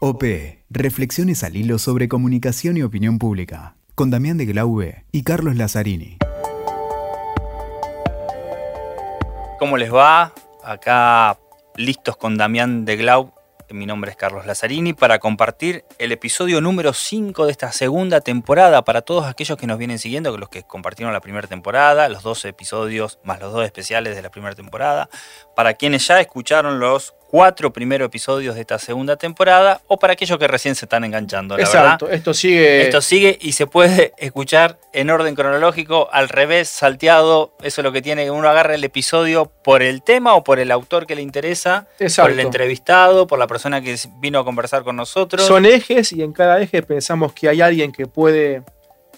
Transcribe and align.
OP. 0.00 0.22
Reflexiones 0.70 1.42
al 1.42 1.56
hilo 1.56 1.76
sobre 1.80 2.06
comunicación 2.06 2.76
y 2.76 2.84
opinión 2.84 3.18
pública. 3.18 3.74
Con 3.96 4.10
Damián 4.10 4.38
de 4.38 4.46
Glaube 4.46 5.04
y 5.10 5.24
Carlos 5.24 5.56
Lazzarini. 5.56 6.18
¿Cómo 9.58 9.76
les 9.76 9.92
va? 9.92 10.32
Acá 10.62 11.36
listos 11.74 12.16
con 12.16 12.36
Damián 12.36 12.84
de 12.84 12.96
Glau. 12.96 13.34
Mi 13.70 13.86
nombre 13.86 14.12
es 14.12 14.16
Carlos 14.16 14.46
Lazzarini 14.46 14.92
para 14.92 15.18
compartir 15.18 15.84
el 15.98 16.12
episodio 16.12 16.60
número 16.60 16.92
5 16.92 17.46
de 17.46 17.50
esta 17.50 17.72
segunda 17.72 18.20
temporada 18.20 18.84
para 18.84 19.02
todos 19.02 19.26
aquellos 19.26 19.58
que 19.58 19.66
nos 19.66 19.78
vienen 19.78 19.98
siguiendo, 19.98 20.38
los 20.38 20.48
que 20.48 20.62
compartieron 20.62 21.12
la 21.12 21.20
primera 21.20 21.48
temporada, 21.48 22.08
los 22.08 22.22
dos 22.22 22.44
episodios 22.44 23.18
más 23.24 23.40
los 23.40 23.52
dos 23.52 23.64
especiales 23.64 24.14
de 24.14 24.22
la 24.22 24.30
primera 24.30 24.54
temporada, 24.54 25.10
para 25.56 25.74
quienes 25.74 26.06
ya 26.06 26.20
escucharon 26.20 26.78
los 26.78 27.14
cuatro 27.30 27.72
primeros 27.72 28.06
episodios 28.06 28.54
de 28.54 28.62
esta 28.62 28.78
segunda 28.78 29.16
temporada 29.16 29.82
o 29.86 29.98
para 29.98 30.14
aquellos 30.14 30.38
que 30.38 30.48
recién 30.48 30.74
se 30.74 30.86
están 30.86 31.04
enganchando. 31.04 31.56
La 31.56 31.62
Exacto, 31.62 32.10
esto 32.10 32.32
sigue. 32.32 32.82
Esto 32.82 33.00
sigue 33.00 33.38
y 33.40 33.52
se 33.52 33.66
puede 33.66 34.14
escuchar 34.18 34.78
en 34.92 35.10
orden 35.10 35.34
cronológico, 35.34 36.08
al 36.10 36.28
revés, 36.28 36.68
salteado. 36.68 37.52
Eso 37.62 37.82
es 37.82 37.84
lo 37.84 37.92
que 37.92 38.02
tiene 38.02 38.24
que 38.24 38.30
uno 38.30 38.48
agarra 38.48 38.74
el 38.74 38.82
episodio 38.82 39.52
por 39.62 39.82
el 39.82 40.02
tema 40.02 40.34
o 40.34 40.42
por 40.42 40.58
el 40.58 40.70
autor 40.70 41.06
que 41.06 41.14
le 41.14 41.22
interesa, 41.22 41.86
por 42.16 42.30
el 42.30 42.40
entrevistado, 42.40 43.26
por 43.26 43.38
la 43.38 43.46
persona 43.46 43.82
que 43.82 43.96
vino 44.20 44.38
a 44.38 44.44
conversar 44.44 44.82
con 44.82 44.96
nosotros. 44.96 45.46
Son 45.46 45.66
ejes 45.66 46.12
y 46.12 46.22
en 46.22 46.32
cada 46.32 46.60
eje 46.60 46.82
pensamos 46.82 47.32
que 47.34 47.48
hay 47.48 47.60
alguien 47.60 47.92
que 47.92 48.06
puede 48.06 48.62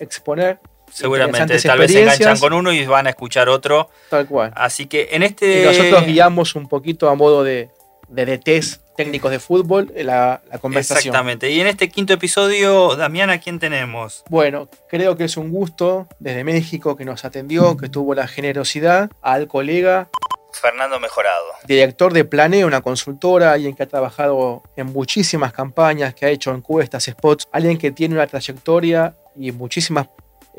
exponer 0.00 0.58
Seguramente, 0.92 1.56
tal 1.60 1.78
vez 1.78 1.92
se 1.92 2.02
enganchan 2.02 2.38
con 2.38 2.52
uno 2.52 2.72
y 2.72 2.84
van 2.84 3.06
a 3.06 3.10
escuchar 3.10 3.48
otro. 3.48 3.90
Tal 4.08 4.26
cual. 4.26 4.52
Así 4.56 4.86
que 4.86 5.10
en 5.12 5.22
este. 5.22 5.62
Y 5.62 5.64
nosotros 5.64 6.04
guiamos 6.04 6.56
un 6.56 6.68
poquito 6.68 7.08
a 7.08 7.14
modo 7.14 7.44
de, 7.44 7.70
de 8.10 8.26
DTs 8.26 8.80
técnicos 8.96 9.30
de 9.30 9.38
fútbol 9.38 9.90
la, 9.96 10.42
la, 10.50 10.58
conversación. 10.58 11.12
Exactamente. 11.12 11.50
Y 11.50 11.60
en 11.60 11.66
este 11.66 11.88
quinto 11.88 12.12
episodio, 12.12 12.96
Damián, 12.96 13.30
¿a 13.30 13.38
quién 13.38 13.58
tenemos? 13.58 14.24
Bueno, 14.28 14.68
creo 14.88 15.16
que 15.16 15.24
es 15.24 15.38
un 15.38 15.50
gusto 15.50 16.06
desde 16.18 16.44
México 16.44 16.96
que 16.96 17.06
nos 17.06 17.24
atendió, 17.24 17.76
que 17.76 17.88
tuvo 17.88 18.14
la 18.14 18.28
generosidad 18.28 19.10
al 19.22 19.48
colega. 19.48 20.08
Fernando 20.52 21.00
Mejorado. 21.00 21.44
Director 21.66 22.12
de 22.12 22.24
Planeo, 22.24 22.66
una 22.66 22.82
consultora, 22.82 23.52
alguien 23.52 23.74
que 23.74 23.84
ha 23.84 23.88
trabajado 23.88 24.62
en 24.76 24.88
muchísimas 24.88 25.52
campañas, 25.52 26.14
que 26.14 26.26
ha 26.26 26.28
hecho 26.28 26.52
encuestas, 26.52 27.04
spots, 27.04 27.48
alguien 27.52 27.78
que 27.78 27.92
tiene 27.92 28.16
una 28.16 28.26
trayectoria 28.26 29.14
y 29.36 29.52
muchísimas 29.52 30.08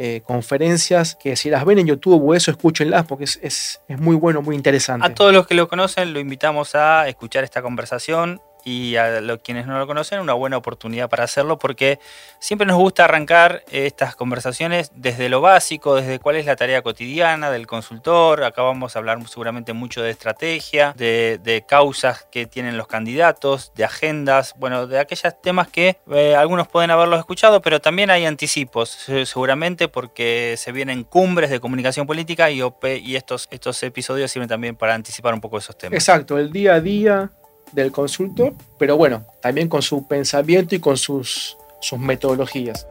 eh, 0.03 0.21
conferencias 0.21 1.16
que 1.16 1.35
si 1.35 1.52
las 1.52 1.63
ven 1.63 1.77
en 1.77 1.85
YouTube 1.85 2.27
o 2.27 2.33
eso, 2.33 2.49
escúchenlas 2.49 3.05
porque 3.05 3.25
es, 3.25 3.39
es, 3.44 3.81
es 3.88 3.99
muy 3.99 4.16
bueno, 4.16 4.41
muy 4.41 4.55
interesante. 4.55 5.05
A 5.05 5.13
todos 5.13 5.31
los 5.31 5.45
que 5.45 5.53
lo 5.53 5.67
conocen, 5.67 6.11
lo 6.11 6.19
invitamos 6.19 6.73
a 6.73 7.07
escuchar 7.07 7.44
esta 7.44 7.61
conversación 7.61 8.41
y 8.63 8.95
a 8.95 9.21
los 9.21 9.39
quienes 9.39 9.67
no 9.67 9.77
lo 9.79 9.87
conocen, 9.87 10.19
una 10.19 10.33
buena 10.33 10.57
oportunidad 10.57 11.09
para 11.09 11.23
hacerlo 11.23 11.57
porque 11.57 11.99
siempre 12.39 12.67
nos 12.67 12.77
gusta 12.77 13.05
arrancar 13.05 13.63
estas 13.71 14.15
conversaciones 14.15 14.91
desde 14.95 15.29
lo 15.29 15.41
básico, 15.41 15.95
desde 15.95 16.19
cuál 16.19 16.35
es 16.35 16.45
la 16.45 16.55
tarea 16.55 16.81
cotidiana 16.81 17.51
del 17.51 17.67
consultor. 17.67 18.43
Acá 18.43 18.61
vamos 18.61 18.95
a 18.95 18.99
hablar 18.99 19.19
seguramente 19.27 19.73
mucho 19.73 20.01
de 20.01 20.09
estrategia, 20.09 20.93
de, 20.97 21.63
causas 21.67 22.27
que 22.31 22.47
tienen 22.47 22.77
los 22.77 22.87
candidatos, 22.87 23.71
de 23.75 23.85
agendas, 23.85 24.55
bueno, 24.57 24.87
de 24.87 24.99
aquellos 24.99 25.41
temas 25.41 25.67
que 25.67 25.97
eh, 26.11 26.35
algunos 26.35 26.67
pueden 26.67 26.91
haberlos 26.91 27.19
escuchado, 27.19 27.61
pero 27.61 27.79
también 27.79 28.09
hay 28.09 28.25
anticipos, 28.25 28.89
seguramente 29.25 29.87
porque 29.87 30.55
se 30.57 30.71
vienen 30.71 31.03
cumbres 31.03 31.49
de 31.49 31.59
comunicación 31.59 32.07
política 32.07 32.49
y, 32.49 32.61
y 33.03 33.15
estos, 33.15 33.47
estos 33.51 33.81
episodios 33.83 34.31
sirven 34.31 34.49
también 34.49 34.75
para 34.75 34.95
anticipar 34.95 35.33
un 35.33 35.41
poco 35.41 35.57
esos 35.57 35.77
temas. 35.77 35.93
Exacto, 35.93 36.37
el 36.37 36.51
día 36.51 36.75
a 36.75 36.79
día 36.79 37.31
del 37.72 37.91
consultor, 37.91 38.53
pero 38.77 38.97
bueno, 38.97 39.25
también 39.41 39.69
con 39.69 39.81
su 39.81 40.08
pensamiento 40.08 40.75
y 40.75 40.80
con 40.80 40.97
sus, 40.97 41.58
sus 41.80 42.00
metodologías. 42.00 42.88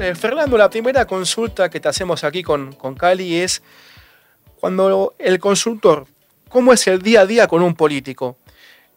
Eh, 0.00 0.14
Fernando, 0.14 0.56
la 0.56 0.70
primera 0.70 1.04
consulta 1.04 1.68
que 1.68 1.78
te 1.78 1.88
hacemos 1.88 2.24
aquí 2.24 2.42
con, 2.42 2.72
con 2.72 2.94
Cali 2.94 3.36
es 3.36 3.62
cuando 4.58 5.14
el 5.18 5.38
consultor, 5.38 6.06
¿cómo 6.48 6.72
es 6.72 6.86
el 6.86 7.02
día 7.02 7.22
a 7.22 7.26
día 7.26 7.46
con 7.48 7.62
un 7.62 7.74
político? 7.74 8.38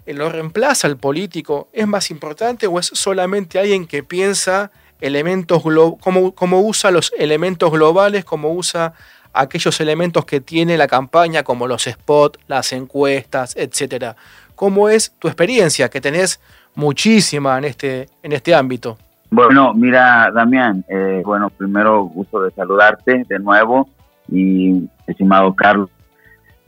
¿Lo 0.06 0.30
reemplaza 0.30 0.88
el 0.88 0.98
político? 0.98 1.70
¿Es 1.74 1.88
más 1.88 2.12
importante 2.12 2.68
o 2.68 2.80
es 2.80 2.88
solamente 2.88 3.60
alguien 3.60 3.88
que 3.88 4.04
piensa 4.04 4.72
elementos, 5.00 5.62
cómo, 6.02 6.34
cómo 6.36 6.62
usa 6.62 6.92
los 6.92 7.12
elementos 7.18 7.72
globales, 7.72 8.24
cómo 8.24 8.54
usa 8.54 8.94
aquellos 9.34 9.80
elementos 9.82 10.26
que 10.26 10.40
tiene 10.40 10.78
la 10.78 10.88
campaña, 10.88 11.44
como 11.44 11.68
los 11.68 11.84
spots, 11.84 12.40
las 12.48 12.72
encuestas, 12.74 13.56
etcétera. 13.56 14.16
¿Cómo 14.56 14.90
es 14.90 15.12
tu 15.20 15.28
experiencia, 15.28 15.90
que 15.90 16.00
tenés 16.00 16.40
muchísima 16.76 17.58
en 17.58 17.66
este, 17.66 18.08
en 18.22 18.32
este 18.32 18.54
ámbito? 18.54 18.98
Bueno, 19.32 19.74
mira, 19.74 20.30
Damián, 20.32 20.86
eh, 20.88 21.24
bueno, 21.26 21.50
primero 21.50 22.04
gusto 22.04 22.42
de 22.42 22.52
saludarte 22.52 23.26
de 23.28 23.40
nuevo 23.40 23.90
y 24.30 24.88
estimado 25.08 25.56
Carlos. 25.56 25.90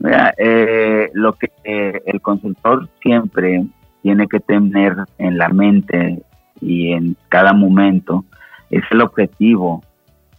Mira, 0.00 0.34
eh, 0.36 1.10
lo 1.14 1.32
que 1.34 1.50
eh, 1.62 2.02
el 2.06 2.20
consultor 2.20 2.88
siempre 3.00 3.64
tiene 4.02 4.26
que 4.26 4.40
tener 4.40 4.96
en 5.18 5.38
la 5.38 5.48
mente 5.48 6.22
y 6.60 6.92
en 6.92 7.16
cada 7.28 7.52
momento 7.52 8.24
es 8.70 8.82
el 8.90 9.00
objetivo 9.00 9.82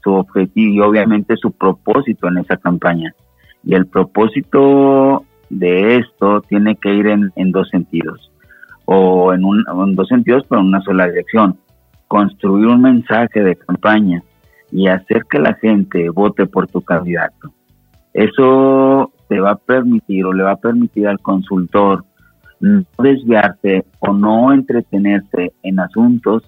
su 0.07 0.13
objetivo 0.13 0.73
y 0.73 0.79
obviamente 0.79 1.35
su 1.35 1.51
propósito 1.51 2.29
en 2.29 2.37
esa 2.37 2.55
campaña. 2.55 3.13
Y 3.63 3.75
el 3.75 3.87
propósito 3.87 5.25
de 5.49 5.97
esto 5.97 6.41
tiene 6.47 6.77
que 6.77 6.93
ir 6.93 7.07
en, 7.07 7.51
dos 7.51 7.67
sentidos, 7.69 8.31
o 8.85 9.33
en, 9.33 9.41
en 9.43 9.95
dos 9.95 10.07
sentidos, 10.07 10.45
pero 10.47 10.61
en 10.61 10.67
una 10.67 10.81
sola 10.81 11.07
dirección. 11.07 11.57
Construir 12.07 12.67
un 12.67 12.81
mensaje 12.81 13.43
de 13.43 13.57
campaña 13.57 14.23
y 14.71 14.87
hacer 14.87 15.25
que 15.29 15.39
la 15.39 15.55
gente 15.55 16.09
vote 16.09 16.45
por 16.45 16.67
tu 16.67 16.81
candidato. 16.81 17.51
Eso 18.13 19.11
te 19.27 19.41
va 19.41 19.51
a 19.51 19.57
permitir 19.57 20.23
o 20.23 20.31
le 20.31 20.43
va 20.43 20.51
a 20.51 20.57
permitir 20.57 21.05
al 21.07 21.19
consultor 21.19 22.05
no 22.61 22.85
desviarse 22.97 23.85
o 23.99 24.13
no 24.13 24.53
entretenerse 24.53 25.51
en 25.63 25.79
asuntos 25.79 26.43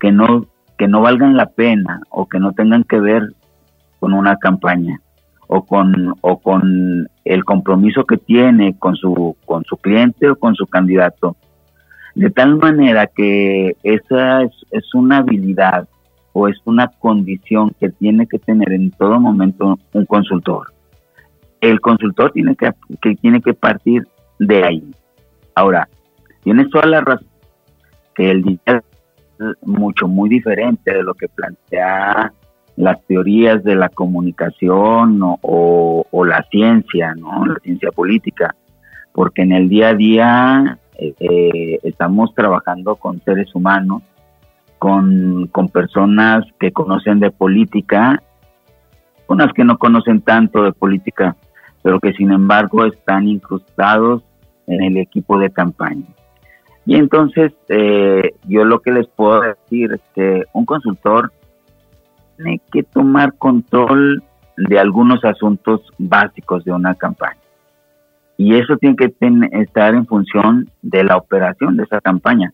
que 0.00 0.10
no 0.10 0.46
que 0.78 0.88
no 0.88 1.00
valgan 1.00 1.36
la 1.36 1.46
pena 1.46 2.00
o 2.10 2.26
que 2.26 2.38
no 2.38 2.52
tengan 2.52 2.84
que 2.84 3.00
ver 3.00 3.32
con 3.98 4.12
una 4.12 4.36
campaña 4.36 5.00
o 5.48 5.64
con 5.64 6.14
o 6.20 6.38
con 6.38 7.08
el 7.24 7.44
compromiso 7.44 8.04
que 8.04 8.16
tiene 8.16 8.76
con 8.78 8.96
su 8.96 9.36
con 9.44 9.64
su 9.64 9.76
cliente 9.76 10.30
o 10.30 10.36
con 10.36 10.54
su 10.54 10.66
candidato. 10.66 11.36
De 12.14 12.30
tal 12.30 12.56
manera 12.56 13.06
que 13.06 13.76
esa 13.82 14.42
es, 14.42 14.52
es 14.70 14.94
una 14.94 15.18
habilidad 15.18 15.86
o 16.32 16.48
es 16.48 16.56
una 16.64 16.88
condición 16.88 17.70
que 17.78 17.90
tiene 17.90 18.26
que 18.26 18.38
tener 18.38 18.72
en 18.72 18.90
todo 18.90 19.20
momento 19.20 19.78
un 19.92 20.06
consultor. 20.06 20.72
El 21.60 21.80
consultor 21.80 22.32
tiene 22.32 22.56
que, 22.56 22.72
que 23.00 23.14
tiene 23.16 23.40
que 23.40 23.54
partir 23.54 24.06
de 24.38 24.64
ahí. 24.64 24.90
Ahora 25.54 25.88
tienes 26.42 26.68
toda 26.70 26.86
la 26.86 27.00
razón 27.00 27.28
que 28.14 28.30
el 28.30 28.42
día 28.42 28.82
mucho, 29.62 30.08
muy 30.08 30.28
diferente 30.28 30.92
de 30.92 31.02
lo 31.02 31.14
que 31.14 31.28
plantea 31.28 32.32
las 32.76 33.02
teorías 33.06 33.64
de 33.64 33.74
la 33.74 33.88
comunicación 33.88 35.20
o, 35.22 36.24
la 36.24 36.42
ciencia, 36.50 37.14
¿no? 37.14 37.46
La 37.46 37.58
ciencia 37.60 37.90
política, 37.90 38.54
porque 39.12 39.42
en 39.42 39.52
el 39.52 39.68
día 39.68 39.88
a 39.88 39.94
día 39.94 40.78
eh, 40.98 41.14
eh, 41.20 41.78
estamos 41.82 42.34
trabajando 42.34 42.96
con 42.96 43.20
seres 43.22 43.54
humanos, 43.54 44.02
con, 44.78 45.48
con 45.52 45.68
personas 45.68 46.44
que 46.58 46.72
conocen 46.72 47.20
de 47.20 47.30
política, 47.30 48.22
unas 49.28 49.52
que 49.52 49.64
no 49.64 49.78
conocen 49.78 50.20
tanto 50.20 50.62
de 50.62 50.72
política, 50.72 51.36
pero 51.82 52.00
que 52.00 52.12
sin 52.12 52.32
embargo 52.32 52.84
están 52.84 53.26
incrustados 53.26 54.22
en 54.66 54.82
el 54.82 54.96
equipo 54.96 55.38
de 55.38 55.50
campaña. 55.50 56.15
Y 56.86 56.94
entonces 56.94 57.52
eh, 57.68 58.30
yo 58.46 58.64
lo 58.64 58.80
que 58.80 58.92
les 58.92 59.08
puedo 59.08 59.40
decir 59.40 59.92
es 59.92 60.00
que 60.14 60.44
un 60.52 60.64
consultor 60.64 61.32
tiene 62.36 62.60
que 62.72 62.84
tomar 62.84 63.34
control 63.34 64.22
de 64.56 64.78
algunos 64.78 65.24
asuntos 65.24 65.80
básicos 65.98 66.64
de 66.64 66.72
una 66.72 66.94
campaña. 66.94 67.40
Y 68.38 68.54
eso 68.54 68.76
tiene 68.76 68.96
que 68.96 69.12
estar 69.52 69.94
en 69.94 70.06
función 70.06 70.70
de 70.82 71.02
la 71.04 71.16
operación 71.16 71.76
de 71.76 71.84
esa 71.84 72.00
campaña. 72.00 72.52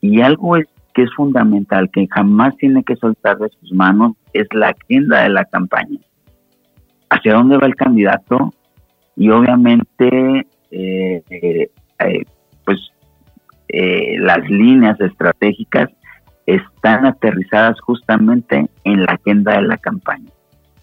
Y 0.00 0.20
algo 0.22 0.56
es 0.56 0.66
que 0.92 1.02
es 1.02 1.14
fundamental, 1.14 1.90
que 1.90 2.08
jamás 2.10 2.56
tiene 2.56 2.82
que 2.82 2.96
soltar 2.96 3.38
de 3.38 3.50
sus 3.60 3.72
manos, 3.72 4.12
es 4.32 4.46
la 4.52 4.70
agenda 4.70 5.22
de 5.22 5.28
la 5.28 5.44
campaña. 5.44 5.98
Hacia 7.10 7.34
dónde 7.34 7.58
va 7.58 7.66
el 7.66 7.76
candidato 7.76 8.52
y 9.14 9.30
obviamente 9.30 10.46
eh, 10.70 11.22
eh, 11.30 11.70
pues 11.98 12.26
eh, 13.68 14.16
las 14.18 14.48
líneas 14.48 15.00
estratégicas 15.00 15.88
están 16.46 17.06
aterrizadas 17.06 17.80
justamente 17.80 18.68
en 18.84 19.04
la 19.04 19.12
agenda 19.12 19.56
de 19.56 19.62
la 19.62 19.76
campaña 19.76 20.30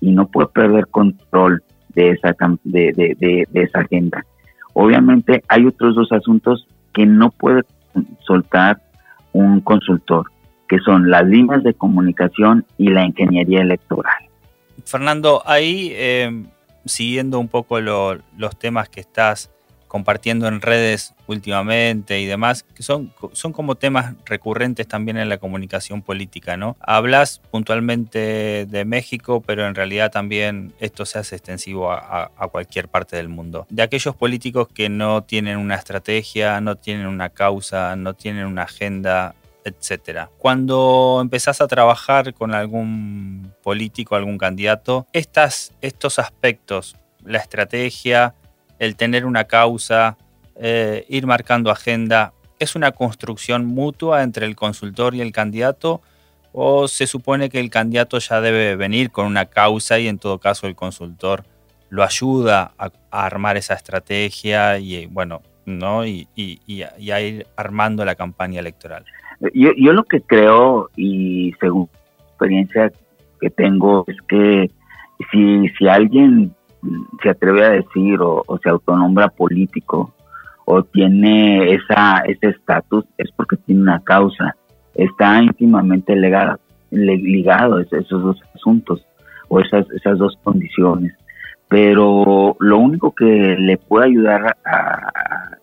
y 0.01 0.11
no 0.11 0.27
puede 0.27 0.49
perder 0.49 0.87
control 0.87 1.63
de 1.95 2.09
esa, 2.09 2.35
de, 2.63 3.47
esa 3.53 3.79
agenda. 3.79 4.25
Obviamente 4.73 5.43
hay 5.47 5.65
otros 5.65 5.95
dos 5.95 6.11
asuntos 6.11 6.67
que 6.93 7.05
no 7.05 7.31
puede 7.31 7.63
soltar 8.25 8.81
un 9.31 9.61
consultor, 9.61 10.25
que 10.67 10.79
son 10.79 11.09
las 11.09 11.25
líneas 11.25 11.63
de 11.63 11.73
comunicación 11.73 12.65
y 12.77 12.89
la 12.89 13.05
ingeniería 13.05 13.61
electoral. 13.61 14.17
Fernando, 14.85 15.41
ahí 15.45 15.91
eh, 15.93 16.43
siguiendo 16.85 17.39
un 17.39 17.47
poco 17.47 17.79
los 17.79 18.59
temas 18.59 18.89
que 18.89 18.99
estás 18.99 19.51
compartiendo 19.93 20.47
en 20.47 20.59
redes 20.59 21.13
últimamente 21.27 22.19
y 22.19 22.25
demás, 22.25 22.63
que 22.63 22.81
son, 22.81 23.13
son 23.33 23.53
como 23.53 23.75
temas 23.75 24.15
recurrentes 24.25 24.87
también 24.87 25.17
en 25.17 25.29
la 25.29 25.37
comunicación 25.37 26.01
política, 26.01 26.57
¿no? 26.57 26.75
Hablas 26.79 27.43
puntualmente 27.51 28.65
de 28.67 28.85
México, 28.85 29.43
pero 29.45 29.67
en 29.67 29.75
realidad 29.75 30.11
también 30.11 30.73
esto 30.79 31.05
se 31.05 31.19
hace 31.19 31.35
extensivo 31.35 31.91
a, 31.91 32.31
cualquier 32.51 32.87
parte 32.87 33.17
del 33.17 33.29
mundo. 33.29 33.67
De 33.69 33.83
aquellos 33.83 34.15
políticos 34.15 34.67
que 34.67 34.89
no 34.89 35.21
tienen 35.21 35.59
una 35.59 35.75
estrategia, 35.75 36.59
no 36.59 36.75
tienen 36.75 37.05
una 37.05 37.29
causa, 37.29 37.95
no 37.95 38.15
tienen 38.15 38.47
una 38.47 38.63
agenda, 38.63 39.35
etcétera. 39.63 40.31
Cuando 40.39 41.19
empezás 41.21 41.61
a 41.61 41.67
trabajar 41.67 42.33
con 42.33 42.55
algún 42.55 43.53
político, 43.61 44.15
algún 44.15 44.39
candidato, 44.39 45.05
estas, 45.13 45.71
estos 45.81 46.17
aspectos, 46.17 46.95
la 47.23 47.37
estrategia, 47.37 48.33
el 48.79 48.95
tener 48.95 49.25
una 49.25 49.45
causa, 49.45 50.17
eh, 50.55 51.05
ir 51.09 51.25
marcando 51.25 51.71
agenda, 51.71 52.33
¿es 52.59 52.75
una 52.75 52.91
construcción 52.91 53.65
mutua 53.65 54.23
entre 54.23 54.45
el 54.45 54.55
consultor 54.55 55.15
y 55.15 55.21
el 55.21 55.31
candidato? 55.31 56.01
¿O 56.51 56.87
se 56.87 57.07
supone 57.07 57.49
que 57.49 57.59
el 57.59 57.69
candidato 57.69 58.19
ya 58.19 58.39
debe 58.39 58.75
venir 58.75 59.11
con 59.11 59.25
una 59.25 59.45
causa 59.45 59.99
y 59.99 60.07
en 60.07 60.19
todo 60.19 60.37
caso 60.39 60.67
el 60.67 60.75
consultor 60.75 61.43
lo 61.89 62.03
ayuda 62.03 62.71
a, 62.77 62.91
armar 63.11 63.57
esa 63.57 63.75
estrategia 63.75 64.79
y 64.79 65.05
bueno, 65.05 65.41
¿no? 65.65 66.05
Y, 66.05 66.27
a 67.11 67.21
ir 67.21 67.45
armando 67.55 68.03
la 68.05 68.15
campaña 68.15 68.59
electoral? 68.59 69.05
Yo, 69.53 69.71
yo 69.77 69.93
lo 69.93 70.03
que 70.03 70.21
creo 70.21 70.89
y 70.95 71.53
según 71.59 71.89
experiencia 72.29 72.91
que 73.39 73.49
tengo 73.49 74.05
es 74.07 74.17
que 74.27 74.71
si, 75.31 75.69
si 75.77 75.87
alguien 75.87 76.55
se 77.21 77.29
atreve 77.29 77.65
a 77.65 77.69
decir 77.69 78.19
o, 78.21 78.43
se 78.61 78.69
autonombra 78.69 79.29
político 79.29 80.13
o 80.65 80.83
tiene 80.83 81.73
esa 81.73 82.19
ese 82.25 82.49
estatus 82.49 83.05
es 83.17 83.29
porque 83.35 83.57
tiene 83.57 83.81
una 83.81 83.99
causa, 84.01 84.55
está 84.95 85.41
íntimamente 85.41 86.15
ligado, 86.15 86.59
ligado 86.91 87.77
a 87.77 87.81
esos 87.81 88.23
dos 88.23 88.41
asuntos 88.55 89.05
o 89.49 89.59
esas, 89.59 89.89
esas 89.91 90.17
dos 90.17 90.37
condiciones. 90.43 91.13
Pero 91.67 92.55
lo 92.59 92.77
único 92.77 93.11
que 93.11 93.25
le 93.25 93.77
puede 93.77 94.07
ayudar 94.07 94.57
a, 94.63 95.57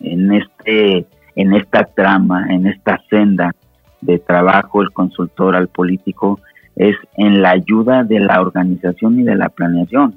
en, 0.00 0.32
este, 0.32 1.06
en 1.34 1.54
esta 1.54 1.84
trama, 1.84 2.46
en 2.50 2.66
esta 2.66 3.00
senda 3.10 3.54
de 4.00 4.18
trabajo, 4.18 4.82
el 4.82 4.92
consultor 4.92 5.56
al 5.56 5.68
político, 5.68 6.38
es 6.76 6.96
en 7.16 7.42
la 7.42 7.50
ayuda 7.50 8.04
de 8.04 8.20
la 8.20 8.40
organización 8.40 9.18
y 9.18 9.24
de 9.24 9.34
la 9.34 9.48
planeación 9.48 10.14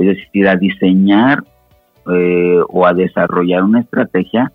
es 0.00 0.16
decir, 0.16 0.48
a 0.48 0.56
diseñar 0.56 1.44
eh, 2.10 2.60
o 2.68 2.86
a 2.86 2.94
desarrollar 2.94 3.62
una 3.62 3.80
estrategia 3.80 4.52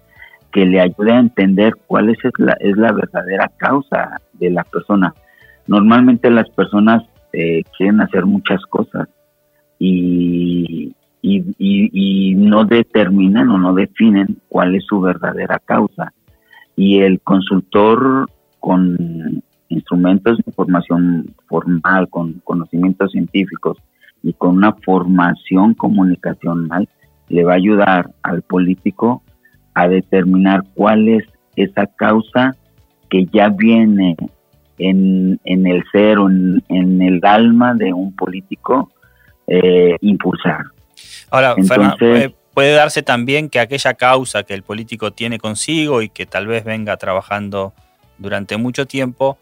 que 0.51 0.65
le 0.65 0.80
ayude 0.80 1.12
a 1.12 1.19
entender 1.19 1.74
cuál 1.86 2.09
es 2.09 2.18
la, 2.38 2.53
es 2.59 2.77
la 2.77 2.92
verdadera 2.92 3.51
causa 3.57 4.21
de 4.33 4.50
la 4.50 4.63
persona. 4.63 5.13
Normalmente 5.68 6.30
las 6.30 6.50
personas 6.50 7.03
eh, 7.33 7.63
quieren 7.77 8.01
hacer 8.01 8.25
muchas 8.25 8.62
cosas 8.68 9.09
y, 9.77 10.95
y, 11.21 12.36
no 12.36 12.63
determinan 12.65 13.50
o 13.50 13.57
no 13.57 13.74
definen 13.74 14.38
cuál 14.47 14.75
es 14.75 14.86
su 14.86 15.01
verdadera 15.01 15.59
causa. 15.59 16.13
Y 16.75 17.00
el 17.00 17.19
consultor 17.19 18.27
con 18.59 19.44
instrumentos 19.69 20.38
de 20.38 20.44
información 20.47 21.36
formal, 21.47 22.07
con 22.09 22.33
conocimientos 22.44 23.12
científicos, 23.12 23.77
y 24.25 24.33
con 24.33 24.57
una 24.57 24.74
formación 24.83 25.75
comunicacional 25.75 26.89
le 27.30 27.44
va 27.44 27.54
a 27.54 27.57
ayudar 27.57 28.10
al 28.24 28.42
político 28.42 29.22
a 29.75 29.88
determinar 29.88 30.63
cuál 30.74 31.07
es 31.07 31.24
esa 31.56 31.86
causa 31.86 32.56
que 33.07 33.27
ya 33.31 33.50
viene 33.50 34.18
en, 34.80 35.39
el 35.45 35.83
ser 35.92 36.18
o 36.18 36.27
en, 36.27 37.01
el 37.01 37.19
alma 37.24 37.75
de 37.75 37.94
un 37.94 38.16
político 38.16 38.89
eh, 39.45 39.95
impulsar. 40.01 40.63
Ahora, 41.30 41.56
puede 42.56 42.74
darse 42.74 43.04
también 43.04 43.48
que 43.48 43.60
aquella 43.60 43.94
causa 43.94 44.42
que 44.42 44.56
el 44.56 44.63
político 44.63 45.12
tiene 45.12 45.38
consigo 45.38 46.01
y 46.01 46.10
que 46.10 46.25
tal 46.25 46.48
vez 46.48 46.63
venga 46.63 46.98
trabajando 46.98 47.74
durante 48.18 48.57
mucho 48.57 48.88
tiempo, 48.88 49.38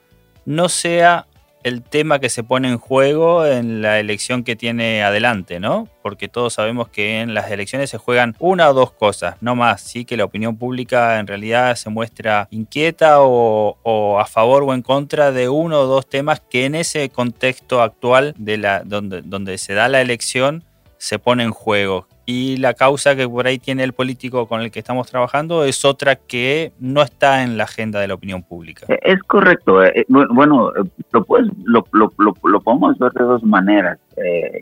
no 0.45 0.68
sea 0.68 1.25
el 1.63 1.81
tema 1.81 2.19
que 2.19 2.30
se 2.30 2.44
pone 2.44 2.69
en 2.69 2.77
juego 2.77 3.45
en 3.45 3.81
la 3.81 4.00
elección 4.00 4.44
que 4.44 4.56
tiene 4.56 5.04
adelante, 5.04 5.60
¿no? 5.60 5.88
Porque 6.01 6.27
todos 6.27 6.54
sabemos 6.54 6.89
que 6.89 7.21
en 7.21 7.33
las 7.33 7.50
elecciones 7.50 7.89
se 7.89 7.98
juegan 7.98 8.36
una 8.39 8.69
o 8.69 8.74
dos 8.74 8.92
cosas, 8.92 9.36
no 9.42 9.56
más, 9.56 9.81
sí 9.81 10.06
que 10.06 10.18
la 10.18 10.25
opinión 10.25 10.57
pública 10.57 11.19
en 11.19 11.27
realidad 11.27 11.75
se 11.75 11.89
muestra 11.89 12.48
inquieta 12.51 13.18
o, 13.21 14.19
a 14.19 14.25
favor 14.25 14.63
o 14.63 14.74
en 14.74 14.81
contra 14.81 15.31
de 15.31 15.50
uno 15.50 15.81
o 15.81 15.86
dos 15.88 16.07
temas 16.07 16.39
que 16.39 16.65
en 16.65 16.75
ese 16.75 17.10
contexto 17.10 17.81
actual 17.81 18.33
de 18.38 18.57
la, 18.57 18.83
donde, 18.83 19.21
donde 19.21 19.57
se 19.57 19.74
da 19.74 19.88
la 19.88 20.01
elección 20.01 20.63
se 20.98 21.19
pone 21.19 21.44
en 21.44 21.51
juego 21.51 22.07
y 22.25 22.58
la 22.58 22.74
causa 22.74 23.16
que 23.16 23.28
por 23.28 23.48
ahí 23.48 23.60
tiene 23.60 23.84
el 23.84 23.94
político 23.94 24.48
con 24.48 24.62
el 24.62 24.72
que 24.72 24.80
estamos 24.80 25.10
trabajando 25.10 25.66
es 25.66 25.84
otra 25.84 26.16
que 26.16 26.72
no 26.80 27.02
está 27.02 27.44
en 27.44 27.58
la 27.58 27.66
agenda 27.66 28.00
de 28.00 28.08
la 28.08 28.14
opinión 28.14 28.44
pública. 28.44 28.86
Eh, 28.88 29.00
es 29.04 29.22
correcto. 29.24 29.84
Eh, 29.84 30.06
bueno, 30.08 30.70
eh, 30.70 30.84
lo, 31.12 31.25
puedes, 31.25 31.52
lo, 31.66 31.86
lo, 31.92 32.60
podemos 32.62 32.98
ver 32.98 33.12
de 33.12 33.24
dos 33.24 33.44
maneras, 33.44 34.00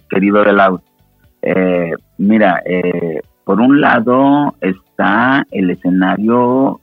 querido 0.10 0.44
Delau. 0.44 0.82
mira, 2.18 2.64
por 3.44 3.60
un 3.60 3.80
lado 3.80 4.56
está 4.62 5.46
el 5.52 5.70
escenario 5.70 6.80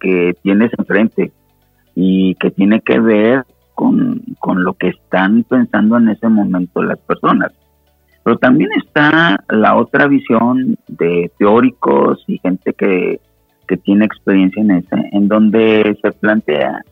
que 0.00 0.34
tienes 0.42 0.70
enfrente 0.78 1.32
y 1.94 2.34
que 2.36 2.50
tiene 2.50 2.80
que 2.80 2.98
ver 2.98 3.44
con, 3.74 4.22
con 4.38 4.64
lo 4.64 4.74
que 4.74 4.88
están 4.88 5.44
pensando 5.44 5.98
en 5.98 6.08
ese 6.08 6.28
momento 6.28 6.82
las 6.82 6.98
personas 7.00 7.52
pero 8.24 8.38
también 8.38 8.70
está 8.84 9.44
la 9.50 9.76
otra 9.76 10.08
visión 10.08 10.78
de 10.88 11.30
teóricos 11.38 12.24
y 12.26 12.38
gente 12.38 12.72
que, 12.72 13.20
tiene 13.82 14.04
experiencia 14.04 14.62
en 14.62 14.70
ese, 14.70 14.94
en 15.10 15.26
donde 15.26 15.98
se 16.00 16.12
plantea 16.12 16.82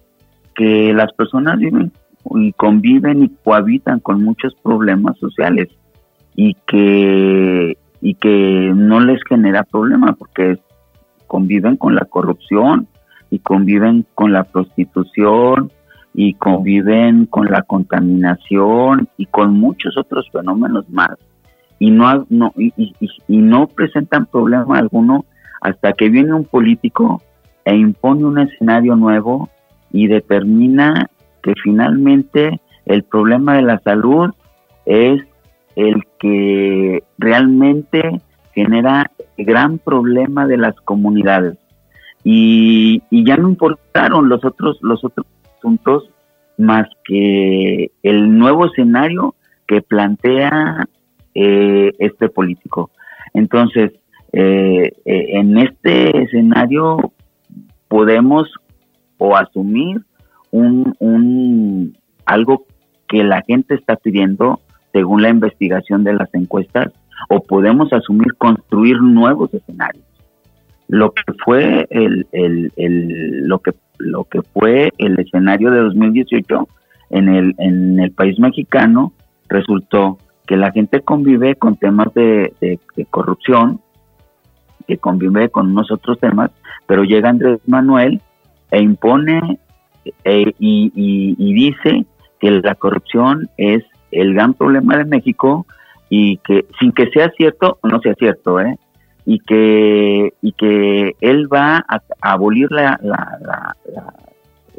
que 0.57 0.93
las 0.93 1.13
personas 1.13 1.59
viven 1.59 1.93
y 2.35 2.53
conviven 2.55 3.23
y 3.23 3.29
cohabitan 3.45 4.01
con 4.01 4.25
muchos 4.25 4.53
problemas 4.65 5.17
sociales 5.19 5.69
y 6.35 6.55
que, 6.67 7.79
y 8.01 8.15
que 8.15 8.73
no 8.75 8.99
les 8.99 9.23
genera 9.29 9.63
problema 9.63 10.15
porque 10.15 10.59
conviven 11.29 11.77
con 11.77 11.95
la 11.95 12.05
corrupción 12.07 12.89
y 13.31 13.39
conviven 13.39 14.05
con 14.17 14.33
la 14.33 14.43
prostitución 14.43 15.71
y 16.15 16.35
conviven 16.35 17.27
con 17.27 17.47
la 17.51 17.63
contaminación 17.63 19.09
y 19.17 19.27
con 19.27 19.59
muchos 19.59 19.97
otros 19.97 20.29
fenómenos 20.31 20.89
más. 20.91 21.17
Y 21.79 21.91
no, 21.91 22.27
no 22.29 22.53
y, 22.57 22.73
no 23.29 23.67
presentan 23.67 24.27
problema 24.27 24.79
alguno 24.79 25.25
hasta 25.61 25.93
que 25.95 26.11
viene 26.11 26.35
un 26.35 26.45
político 26.45 27.23
e 27.65 27.75
impone 27.75 28.25
un 28.25 28.39
escenario 28.39 28.95
nuevo 28.97 29.49
y 29.91 30.07
determina 30.07 31.09
que 31.43 31.55
finalmente 31.63 32.61
el 32.87 33.03
problema 33.05 33.57
de 33.57 33.63
la 33.63 33.79
salud 33.81 34.31
es 34.85 35.23
el 35.77 36.05
que 36.19 37.03
realmente 37.19 38.21
genera 38.55 39.11
gran 39.39 39.79
problema 39.79 40.47
de 40.47 40.59
las 40.59 40.75
comunidades. 40.83 41.57
Y, 42.25 43.03
y 43.11 43.25
ya 43.25 43.37
no 43.37 43.49
importaron 43.49 44.29
los 44.29 44.45
otros 44.45 44.79
los 44.83 45.05
otros 45.05 45.27
asuntos 45.63 46.11
más 46.59 46.89
que 47.05 47.91
el 48.03 48.39
nuevo 48.39 48.67
escenario 48.67 49.35
que 49.67 49.81
plantea 49.81 50.87
eh, 51.35 51.93
este 51.99 52.29
político. 52.29 52.91
Entonces, 53.33 53.93
eh, 54.33 54.93
eh, 55.05 55.27
en 55.35 55.59
este 55.59 56.23
escenario 56.23 57.13
podemos 57.89 58.51
o 59.19 59.37
asumir 59.37 60.03
un, 60.51 60.95
un, 60.99 61.97
algo 62.27 62.67
que 63.09 63.23
la 63.23 63.43
gente 63.47 63.75
está 63.75 63.97
pidiendo 63.97 64.61
según 64.93 65.23
la 65.23 65.29
investigación 65.29 66.03
de 66.03 66.15
las 66.15 66.35
encuestas 66.35 66.93
o 67.29 67.41
podemos 67.41 67.93
asumir 67.93 68.35
construir 68.35 69.01
nuevos 69.01 69.53
escenarios. 69.55 70.05
Lo 70.93 71.13
que 71.13 71.23
fue 71.43 71.87
el, 71.89 72.27
el, 72.33 72.71
el, 72.77 73.49
lo 73.49 73.61
que 73.61 73.73
lo 73.97 74.25
que 74.25 74.43
fue 74.43 74.93
el 74.99 75.19
escenario 75.19 75.71
de 75.71 75.81
2018 75.81 76.69
en 77.09 77.29
el, 77.31 77.55
en 77.57 77.99
el 77.99 78.11
país 78.13 78.39
mexicano 78.39 79.15
resultó 79.49 80.19
que 80.47 80.59
la 80.59 80.71
gente 80.71 81.01
convive 81.01 81.55
con 81.55 81.77
temas 81.77 82.13
de, 82.13 82.53
corrupción, 83.09 83.81
que 84.87 84.99
convive 84.99 85.49
con 85.49 85.71
unos 85.71 85.91
otros 85.91 86.21
temas, 86.21 86.51
pero 86.87 87.05
llega 87.05 87.31
Andrés 87.31 87.61
Manuel 87.67 88.21
e 88.71 88.83
impone 88.83 89.59
e, 90.25 90.55
y, 90.59 91.55
dice 91.55 92.05
que 92.39 92.51
la 92.51 92.75
corrupción 92.75 93.49
es 93.57 93.83
el 94.11 94.35
gran 94.35 94.53
problema 94.53 94.99
de 94.99 95.07
México 95.07 95.65
y 96.11 96.37
que 96.39 96.67
sin 96.79 96.93
que 96.93 97.09
sea 97.09 97.31
cierto 97.31 97.79
no 97.83 97.99
sea 98.01 98.13
cierto, 98.15 98.61
¿eh? 98.61 98.77
Y 99.25 99.39
que 99.41 100.33
y 100.43 100.53
que 100.53 101.15
él 101.21 101.53
va 101.53 101.85
a, 101.89 102.03
abolir 102.21 102.71
la, 102.71 102.99
la, 103.03 103.77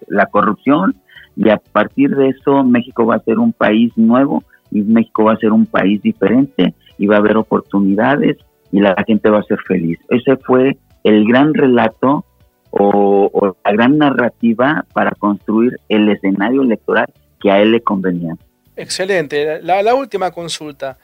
la, 0.07 0.25
corrupción 0.27 0.95
y 1.35 1.49
a 1.49 1.57
partir 1.57 2.15
de 2.15 2.29
eso 2.29 2.63
México 2.63 3.05
va 3.05 3.15
a 3.15 3.23
ser 3.23 3.39
un 3.39 3.53
país 3.53 3.91
nuevo 3.95 4.43
y 4.71 4.81
México 4.81 5.25
va 5.25 5.33
a 5.33 5.37
ser 5.37 5.51
un 5.51 5.65
país 5.65 6.01
diferente 6.01 6.73
y 6.97 7.07
va 7.07 7.15
a 7.15 7.19
haber 7.19 7.37
oportunidades 7.37 8.37
y 8.71 8.79
la 8.79 8.95
gente 9.05 9.29
va 9.29 9.39
a 9.39 9.43
ser 9.43 9.59
feliz. 9.67 9.99
Ese 10.09 10.35
fue 10.37 10.77
el 11.03 11.25
gran 11.25 11.53
relato 11.53 12.25
o, 12.71 13.55
la 13.63 13.71
gran 13.71 13.97
narrativa 13.97 14.85
para 14.93 15.11
construir 15.11 15.79
el 15.89 16.09
escenario 16.09 16.63
electoral 16.63 17.05
que 17.39 17.51
a 17.51 17.59
él 17.61 17.71
le 17.71 17.81
convenía. 17.81 18.35
Excelente. 18.75 19.61
La, 19.61 19.93
última 19.93 20.31
consulta. 20.31 20.97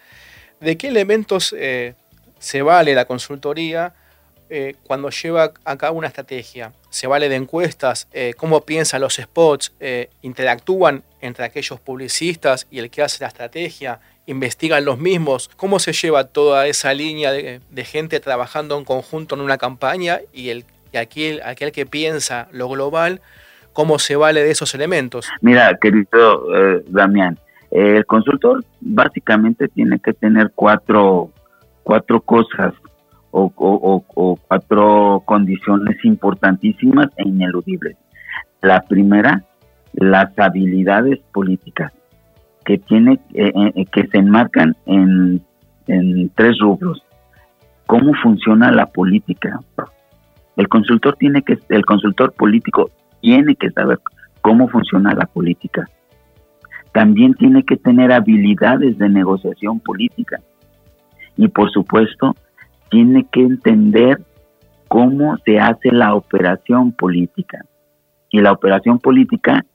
¿De 0.60 0.78
qué 0.78 0.88
elementos 0.88 1.56
eh, 1.58 1.94
se 2.40 2.62
vale 2.62 2.96
la 2.96 3.06
consultoría 3.06 3.94
eh, 4.50 4.76
cuando 4.84 5.10
lleva 5.10 5.52
a 5.64 5.78
cabo 5.78 5.98
una 5.98 6.08
estrategia? 6.08 6.74
¿Se 6.90 7.06
vale 7.06 7.30
de 7.30 7.36
encuestas? 7.36 8.08
Eh, 8.12 8.34
¿Cómo 8.36 8.62
piensan 8.62 9.02
los 9.02 9.16
spots? 9.16 9.74
¿Interactúan 10.22 11.04
entre 11.22 11.46
aquellos 11.46 11.80
publicistas 11.80 12.66
y 12.72 12.80
el 12.80 12.90
que 12.90 13.04
hace 13.04 13.24
la 13.24 13.28
estrategia? 13.28 14.00
¿Investigan 14.26 14.86
los 14.86 14.98
mismos? 14.98 15.50
¿Cómo 15.56 15.80
se 15.80 15.94
lleva 15.94 16.24
toda 16.26 16.68
esa 16.68 16.94
línea 16.94 17.32
de, 17.32 17.86
gente 17.86 18.20
trabajando 18.20 18.78
en 18.78 18.86
conjunto 18.86 19.36
en 19.36 19.42
una 19.42 19.58
campaña 19.58 20.20
y 20.34 20.50
el 20.50 20.66
y 20.92 20.98
aquel, 20.98 21.42
aquel 21.44 21.72
que 21.72 21.86
piensa 21.86 22.48
lo 22.52 22.70
global, 22.70 23.22
cómo 23.74 24.00
se 24.00 24.16
vale 24.16 24.44
de 24.44 24.52
esos 24.52 24.74
elementos. 24.76 25.28
Mira, 25.42 25.78
querido 25.80 26.56
eh, 26.56 26.84
Damián, 26.88 27.38
el 27.72 28.06
consultor 28.06 28.64
básicamente 28.82 29.68
tiene 29.68 30.00
que 30.00 30.14
tener 30.14 30.52
cuatro, 30.56 31.32
cuatro 31.90 32.22
cosas 32.22 32.76
o, 33.32 33.50
cuatro 34.48 35.24
condiciones 35.26 35.98
importantísimas 36.06 37.08
e 37.18 37.28
ineludibles. 37.28 37.98
La 38.62 38.82
primera, 38.82 39.44
las 39.94 40.38
habilidades 40.38 41.18
políticas 41.34 41.92
que 42.64 42.78
tiene 42.78 43.20
eh, 43.34 43.52
eh, 43.56 43.86
que 43.92 44.06
se 44.06 44.20
enmarcan 44.20 44.76
en, 44.86 45.42
en 45.88 46.30
tres 46.36 46.60
rubros. 46.60 47.02
¿Cómo 47.88 48.14
funciona 48.22 48.72
la 48.72 48.86
política? 48.86 49.60
El 50.58 50.68
consultor 50.68 51.16
tiene 51.16 51.42
que, 51.42 51.58
el 51.70 51.86
consultor 51.88 52.34
político 52.34 52.92
tiene 53.20 53.56
que 53.56 53.72
saber 53.72 53.98
cómo 54.42 54.68
funciona 54.68 55.16
la 55.16 55.26
política. 55.26 55.90
También 56.92 57.34
tiene 57.34 57.64
que 57.64 57.78
tener 57.78 58.12
habilidades 58.12 59.00
de 59.00 59.10
negociación 59.10 59.80
política. 59.80 60.40
Y 61.40 61.48
por 61.48 61.72
supuesto, 61.72 62.36
tiene 62.92 63.26
que 63.32 63.40
entender 63.40 64.22
cómo 64.90 65.38
se 65.46 65.58
hace 65.58 65.90
la 65.90 66.14
operación 66.14 66.92
política. 66.92 67.64
Y 68.30 68.42
la 68.42 68.52
operación 68.52 69.00
política, 69.00 69.66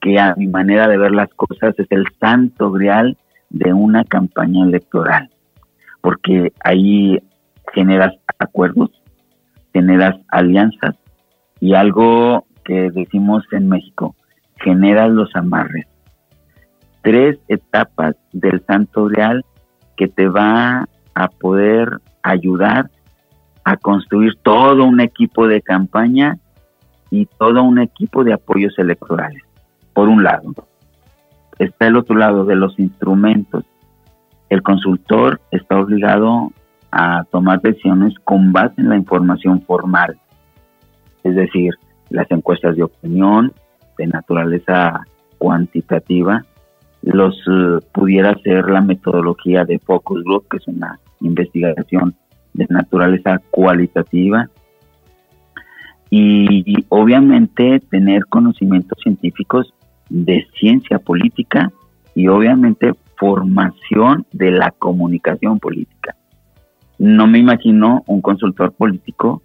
que 0.00 0.18
a 0.18 0.34
mi 0.34 0.46
manera 0.46 0.88
de 0.88 0.96
ver 0.96 1.12
las 1.12 1.28
cosas 1.34 1.78
es 1.78 1.86
el 1.90 2.06
santo 2.18 2.72
grial 2.72 3.18
de 3.50 3.74
una 3.74 4.02
campaña 4.04 4.64
electoral, 4.64 5.28
porque 6.00 6.54
ahí 6.64 7.18
generas 7.74 8.14
acuerdos, 8.38 8.90
generas 9.74 10.16
alianzas 10.28 10.96
y 11.60 11.74
algo 11.74 12.46
que 12.64 12.90
decimos 12.92 13.44
en 13.52 13.68
México, 13.68 14.16
generas 14.56 15.10
los 15.10 15.36
amarres. 15.36 15.86
Tres 17.02 17.38
etapas 17.48 18.16
del 18.32 18.64
santo 18.64 19.06
real 19.06 19.44
que 19.98 20.08
te 20.08 20.26
va 20.28 20.88
a 21.14 21.28
poder 21.28 22.00
ayudar 22.22 22.90
a 23.64 23.76
construir 23.76 24.36
todo 24.42 24.84
un 24.84 25.00
equipo 25.00 25.46
de 25.46 25.62
campaña 25.62 26.38
y 27.10 27.26
todo 27.26 27.62
un 27.62 27.78
equipo 27.78 28.24
de 28.24 28.32
apoyos 28.32 28.78
electorales. 28.78 29.42
Por 29.92 30.08
un 30.08 30.22
lado, 30.22 30.54
está 31.58 31.86
el 31.86 31.96
otro 31.96 32.16
lado 32.16 32.44
de 32.44 32.56
los 32.56 32.78
instrumentos. 32.78 33.64
El 34.48 34.62
consultor 34.62 35.40
está 35.50 35.78
obligado 35.78 36.52
a 36.90 37.24
tomar 37.30 37.60
decisiones 37.60 38.14
con 38.24 38.52
base 38.52 38.80
en 38.80 38.88
la 38.88 38.96
información 38.96 39.62
formal, 39.62 40.18
es 41.22 41.36
decir, 41.36 41.74
las 42.08 42.28
encuestas 42.30 42.76
de 42.76 42.82
opinión 42.82 43.52
de 43.96 44.06
naturaleza 44.08 45.04
cuantitativa, 45.38 46.44
los 47.02 47.36
eh, 47.46 47.78
pudiera 47.92 48.34
ser 48.42 48.68
la 48.70 48.80
metodología 48.80 49.64
de 49.64 49.78
focus 49.78 50.22
group, 50.24 50.46
que 50.50 50.58
es 50.58 50.68
una 50.68 50.98
investigación 51.20 52.14
de 52.52 52.66
naturaleza 52.68 53.40
cualitativa, 53.50 54.48
y 56.12 56.84
obviamente 56.88 57.80
tener 57.88 58.26
conocimientos 58.26 58.98
científicos 59.00 59.72
de 60.08 60.44
ciencia 60.58 60.98
política 60.98 61.70
y 62.16 62.26
obviamente 62.26 62.92
formación 63.16 64.26
de 64.32 64.50
la 64.50 64.72
comunicación 64.72 65.60
política. 65.60 66.16
No 66.98 67.26
me 67.26 67.38
imagino 67.38 68.02
un 68.06 68.20
consultor 68.20 68.72
político 68.72 69.42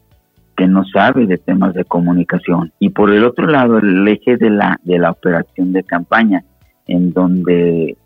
que 0.57 0.67
no 0.67 0.85
sabe 0.85 1.27
de 1.27 1.37
temas 1.37 1.73
de 1.73 1.85
comunicación. 1.85 2.71
Y 2.79 2.89
por 2.89 3.11
el 3.11 3.25
otro 3.25 3.47
lado, 3.47 3.77
el 3.77 4.07
eje 4.07 4.37
de 4.37 4.49
la, 4.49 4.79
de 4.83 4.97
la 4.97 5.11
operación 5.11 5.73
de 5.73 5.83
campaña, 5.83 6.43
en 6.87 7.13
donde 7.13 7.97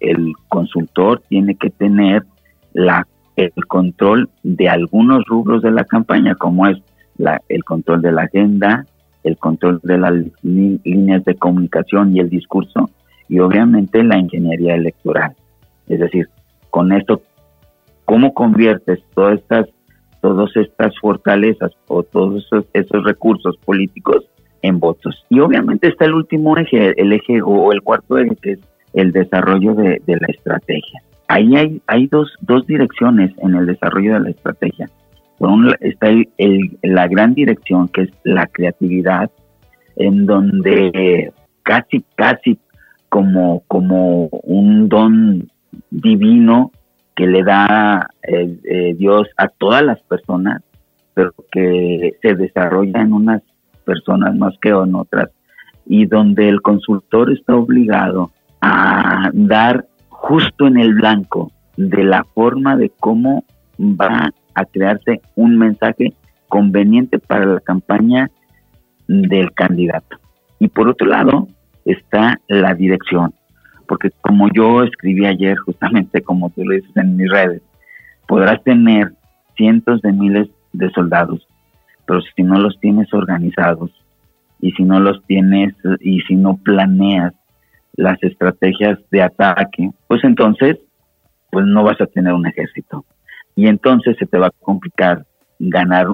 el 0.00 0.32
consultor 0.48 1.22
tiene 1.28 1.54
que 1.54 1.70
tener 1.70 2.24
la, 2.72 3.06
el 3.36 3.52
control 3.66 4.28
de 4.42 4.68
algunos 4.68 5.24
rubros 5.26 5.62
de 5.62 5.70
la 5.70 5.84
campaña, 5.84 6.34
como 6.34 6.66
es 6.66 6.78
la, 7.16 7.40
el 7.48 7.64
control 7.64 8.02
de 8.02 8.12
la 8.12 8.22
agenda, 8.22 8.86
el 9.24 9.38
control 9.38 9.80
de 9.82 9.98
las 9.98 10.14
líneas 10.42 11.24
de 11.24 11.34
comunicación 11.34 12.14
y 12.14 12.20
el 12.20 12.30
discurso, 12.30 12.90
y 13.28 13.40
obviamente 13.40 14.04
la 14.04 14.18
ingeniería 14.18 14.74
electoral. 14.74 15.34
Es 15.88 15.98
decir, 16.00 16.28
con 16.70 16.92
esto 16.92 17.22
¿Cómo 18.06 18.32
conviertes 18.34 19.00
todas 19.14 19.40
estas, 19.40 19.66
todas 20.22 20.56
estas 20.56 20.96
fortalezas 21.00 21.72
o 21.88 22.04
todos 22.04 22.48
esos, 22.72 23.04
recursos 23.04 23.56
políticos 23.58 24.24
en 24.66 24.80
votos? 24.80 25.24
Y 25.28 25.40
obviamente 25.40 25.88
está 25.88 26.04
el 26.04 26.14
último 26.14 26.56
eje, 26.56 27.00
el 27.00 27.12
eje 27.12 27.40
o 27.42 27.72
el 27.72 27.82
cuarto 27.82 28.18
eje, 28.18 28.36
que 28.36 28.52
es 28.52 28.60
el 28.94 29.12
desarrollo 29.12 29.74
de, 29.74 30.00
la 30.06 30.26
estrategia. 30.28 31.02
Ahí 31.28 31.56
hay, 31.56 31.82
hay 31.86 32.06
dos, 32.06 32.32
dos 32.40 32.66
direcciones 32.66 33.32
en 33.38 33.54
el 33.54 33.66
desarrollo 33.66 34.14
de 34.14 34.20
la 34.20 34.30
estrategia. 34.30 34.88
Por 35.38 35.50
un 35.50 35.74
está 35.80 36.08
el, 36.08 36.78
la 36.82 37.06
gran 37.08 37.34
dirección, 37.34 37.88
que 37.88 38.02
es 38.02 38.10
la 38.24 38.46
creatividad, 38.46 39.30
en 39.96 40.24
donde 40.26 41.32
casi, 41.62 42.04
casi 42.14 42.58
como, 43.08 43.62
como 43.68 44.28
un 44.44 44.88
don 44.88 45.50
divino 45.90 46.70
que 47.14 47.26
le 47.26 47.42
da 47.42 48.08
eh, 48.22 48.58
eh, 48.64 48.94
Dios 48.94 49.28
a 49.36 49.48
todas 49.48 49.82
las 49.82 50.00
personas, 50.02 50.62
pero 51.14 51.32
que 51.50 52.14
se 52.22 52.34
desarrolla 52.34 53.00
en 53.00 53.12
unas 53.12 53.42
personas 53.86 54.36
más 54.36 54.54
que 54.60 54.68
en 54.68 54.94
otras, 54.94 55.30
y 55.86 56.04
donde 56.04 56.48
el 56.48 56.60
consultor 56.60 57.32
está 57.32 57.54
obligado 57.54 58.32
a 58.60 59.30
dar 59.32 59.86
justo 60.08 60.66
en 60.66 60.76
el 60.76 60.94
blanco 60.94 61.52
de 61.76 62.04
la 62.04 62.24
forma 62.34 62.76
de 62.76 62.90
cómo 63.00 63.44
va 63.78 64.30
a 64.54 64.64
crearse 64.64 65.20
un 65.36 65.56
mensaje 65.58 66.12
conveniente 66.48 67.18
para 67.18 67.46
la 67.46 67.60
campaña 67.60 68.30
del 69.06 69.52
candidato. 69.52 70.16
Y 70.58 70.68
por 70.68 70.88
otro 70.88 71.06
lado 71.06 71.48
está 71.84 72.40
la 72.48 72.74
dirección, 72.74 73.32
porque 73.86 74.10
como 74.20 74.48
yo 74.52 74.82
escribí 74.82 75.26
ayer, 75.26 75.56
justamente 75.58 76.22
como 76.22 76.50
tú 76.50 76.64
lo 76.64 76.74
dices 76.74 76.96
en 76.96 77.16
mis 77.16 77.30
redes, 77.30 77.62
podrás 78.26 78.62
tener 78.64 79.12
cientos 79.56 80.00
de 80.02 80.12
miles 80.12 80.48
de 80.72 80.90
soldados, 80.90 81.46
pero 82.06 82.20
si 82.20 82.42
no 82.42 82.58
los 82.58 82.78
tienes 82.80 83.12
organizados 83.12 83.90
y 84.60 84.72
si 84.72 84.84
no 84.84 85.00
los 85.00 85.24
tienes 85.26 85.74
y 86.00 86.20
si 86.22 86.34
no 86.36 86.56
planeas 86.56 87.34
las 87.94 88.22
estrategias 88.22 88.98
de 89.10 89.22
ataque, 89.22 89.90
pues 90.06 90.22
entonces 90.24 90.78
pues 91.50 91.66
no 91.66 91.82
vas 91.84 92.00
a 92.00 92.06
tener 92.06 92.32
un 92.32 92.46
ejército. 92.46 93.04
Y 93.54 93.68
entonces 93.68 94.16
se 94.18 94.26
te 94.26 94.38
va 94.38 94.48
a 94.48 94.50
complicar 94.50 95.26
ganar 95.58 96.08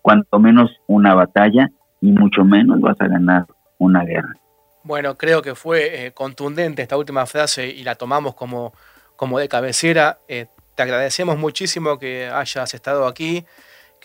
cuanto 0.00 0.38
menos 0.38 0.70
una 0.86 1.14
batalla 1.14 1.70
y 2.00 2.12
mucho 2.12 2.44
menos 2.44 2.80
vas 2.80 2.96
a 3.00 3.08
ganar 3.08 3.44
una 3.78 4.04
guerra. 4.04 4.34
Bueno, 4.82 5.16
creo 5.16 5.42
que 5.42 5.54
fue 5.54 6.06
eh, 6.06 6.12
contundente 6.12 6.82
esta 6.82 6.96
última 6.96 7.26
frase 7.26 7.68
y 7.68 7.82
la 7.82 7.96
tomamos 7.96 8.34
como, 8.34 8.72
como 9.16 9.38
de 9.38 9.48
cabecera. 9.48 10.18
Eh, 10.28 10.46
te 10.76 10.82
agradecemos 10.82 11.36
muchísimo 11.36 11.98
que 11.98 12.28
hayas 12.28 12.72
estado 12.72 13.06
aquí, 13.06 13.44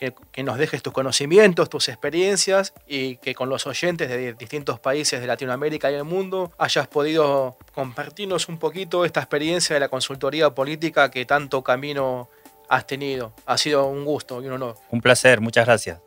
que, 0.02 0.16
que, 0.32 0.42
nos 0.42 0.58
dejes 0.58 0.82
tus 0.82 0.92
conocimientos, 0.92 1.70
tus 1.70 1.88
experiencias 1.88 2.74
y 2.88 3.18
que 3.18 3.36
con 3.36 3.50
los 3.50 3.68
oyentes 3.68 4.10
de 4.10 4.34
distintos 4.34 4.80
países 4.80 5.22
de 5.22 5.28
Latinoamérica 5.28 5.92
y 5.92 5.94
el 5.94 6.06
mundo 6.06 6.52
hayas 6.58 6.88
podido 6.88 7.56
compartirnos 7.76 8.50
un 8.50 8.58
poquito 8.58 9.06
esta 9.06 9.20
experiencia 9.20 9.76
de 9.76 9.80
la 9.80 9.90
consultoría 9.90 10.50
política 10.50 11.12
que 11.12 11.26
tanto 11.26 11.64
camino 11.64 12.30
has 12.68 12.88
tenido. 12.88 13.34
Ha 13.46 13.60
sido 13.60 13.86
un 13.86 14.04
gusto 14.04 14.42
y 14.42 14.48
un 14.48 14.54
honor. 14.54 14.76
Un 14.90 15.02
placer, 15.02 15.40
muchas 15.40 15.68
gracias. 15.68 16.02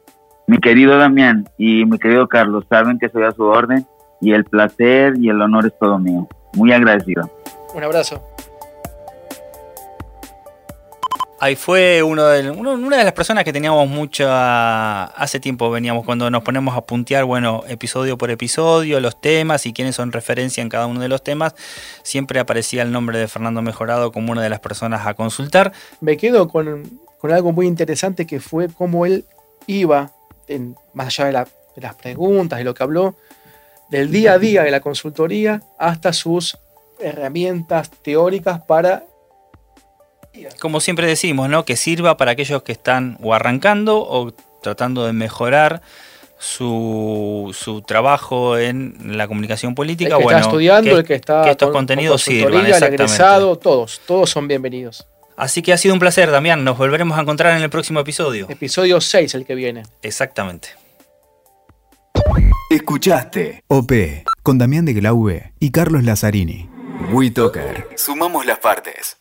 Mi 0.49 0.59
querido 0.59 0.99
Damián 0.99 1.49
y 1.57 1.85
mi 1.85 1.99
querido 2.01 2.27
Carlos, 2.27 2.65
saben 2.69 2.99
que 2.99 3.09
soy 3.11 3.23
a 3.23 3.31
su 3.31 3.45
orden 3.45 3.87
y 4.21 4.33
el 4.33 4.45
placer 4.45 5.15
y 5.21 5.29
el 5.29 5.41
honor 5.41 5.67
es 5.67 5.79
todo 5.79 6.01
mío. 6.01 6.27
Muy 6.55 6.73
agradecido. 6.73 7.31
Un 7.73 7.85
abrazo. 7.85 8.34
Ahí 11.45 11.57
fue 11.57 12.03
una 12.03 12.31
de 12.31 13.05
las 13.05 13.13
personas 13.13 13.45
que 13.45 13.53
teníamos 13.53 13.87
mucha... 13.87 15.05
Hace 15.05 15.41
tiempo 15.41 15.71
veníamos 15.71 16.07
cuando 16.07 16.31
nos 16.31 16.43
ponemos 16.43 16.75
a 16.75 16.81
puntear, 16.81 17.27
bueno, 17.27 17.65
episodio 17.69 18.17
por 18.17 18.31
episodio, 18.31 18.99
los 18.99 19.21
temas 19.21 19.67
y 19.67 19.75
quiénes 19.75 19.95
son 19.95 20.11
referencia 20.11 20.63
en 20.63 20.71
cada 20.71 20.87
uno 20.87 21.01
de 21.01 21.09
los 21.09 21.23
temas. 21.23 21.55
Siempre 22.03 22.41
aparecía 22.41 22.81
el 22.81 22.93
nombre 22.93 23.19
de 23.19 23.29
Fernando 23.29 23.61
Mejorado 23.61 24.11
como 24.11 24.33
una 24.33 24.41
de 24.41 24.49
las 24.49 24.61
personas 24.61 25.07
a 25.07 25.13
consultar. 25.13 25.75
Me 26.01 26.17
quedo 26.17 26.49
con, 26.49 26.99
algo 27.25 27.53
muy 27.53 27.67
interesante 27.67 28.27
que 28.27 28.41
fue 28.41 28.71
cómo 28.71 29.05
él 29.05 29.27
iba, 29.67 30.13
más 30.95 31.09
allá 31.09 31.27
de, 31.27 31.51
de 31.77 31.83
las 31.83 31.95
preguntas, 31.97 32.59
de 32.59 32.65
lo 32.65 32.73
que 32.73 32.85
habló, 32.85 33.17
del 33.91 34.11
día 34.11 34.33
a 34.33 34.39
día 34.39 34.63
de 34.63 34.71
la 34.71 34.81
consultoría 34.81 35.61
hasta 35.79 36.15
sus 36.15 36.57
herramientas 37.01 37.91
teóricas 38.03 38.63
para 38.63 39.05
como 40.61 40.81
siempre 40.81 41.07
decimos, 41.07 41.49
¿no? 41.49 41.65
Que 41.65 41.77
sirva 41.77 42.17
para 42.17 42.33
aquellos 42.33 42.63
que 42.63 42.73
están 42.73 43.19
o 43.23 43.35
arrancando 43.35 43.99
o 43.99 44.33
tratando 44.63 45.07
de 45.07 45.13
mejorar 45.13 45.83
su, 46.39 47.55
su 47.59 47.83
trabajo 47.83 48.59
en 48.59 49.17
la 49.17 49.27
comunicación 49.29 49.75
política. 49.75 50.15
El 50.15 50.19
que 50.19 50.25
bueno, 50.25 50.39
está 50.39 50.51
estudiando, 50.51 50.91
que, 50.91 50.97
el 50.97 51.05
que 51.05 51.15
está 51.15 51.43
que 51.45 51.51
estos 51.51 51.71
contenidos 51.71 52.23
sirvan. 52.23 52.67
El 52.67 52.83
egresado, 52.83 53.57
todos, 53.57 54.01
todos 54.07 54.31
son 54.31 54.49
bienvenidos. 54.49 55.07
Así 55.37 55.63
que 55.63 55.73
ha 55.73 55.79
sido 55.79 55.95
un 55.95 56.01
placer, 56.01 56.31
Damián. 56.31 56.63
Nos 56.65 56.79
volveremos 56.79 57.19
a 57.19 57.23
encontrar 57.23 57.57
en 57.57 57.63
el 57.63 57.71
próximo 57.71 58.01
episodio. 58.01 58.47
Episodio 58.49 59.01
6, 59.01 59.35
el 59.35 59.45
que 59.45 59.55
viene. 59.55 59.83
Exactamente. 60.03 60.69
Escuchaste 62.71 63.65
OP 63.69 63.93
con 64.43 64.59
Damián 64.59 64.85
de 64.85 64.95
Glaube 64.95 65.53
y 65.59 65.71
Carlos 65.71 66.05
Lazzarini. 66.05 66.69
WeToker. 67.11 67.89
Sumamos 67.97 68.47
las 68.47 68.59
partes. 68.59 69.17